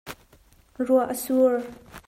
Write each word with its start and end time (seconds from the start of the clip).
Ruah 0.87 1.05
a 1.13 1.15
sur. 1.23 1.53